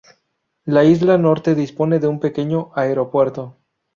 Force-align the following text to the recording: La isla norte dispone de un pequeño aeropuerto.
La 0.65 0.83
isla 0.83 1.19
norte 1.19 1.53
dispone 1.53 1.99
de 1.99 2.07
un 2.07 2.19
pequeño 2.19 2.71
aeropuerto. 2.73 3.59